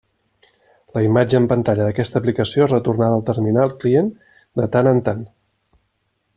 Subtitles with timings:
[0.95, 4.11] La imatge en pantalla d'aquesta aplicació és retornada al terminal client
[4.63, 5.25] de tant en tant.